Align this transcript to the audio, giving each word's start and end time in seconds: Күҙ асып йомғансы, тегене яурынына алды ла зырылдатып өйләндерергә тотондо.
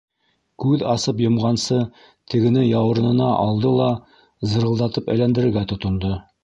Күҙ 0.63 0.85
асып 0.93 1.21
йомғансы, 1.25 1.77
тегене 2.33 2.65
яурынына 2.71 3.31
алды 3.45 3.77
ла 3.83 3.93
зырылдатып 4.55 5.15
өйләндерергә 5.17 5.69
тотондо. 5.75 6.17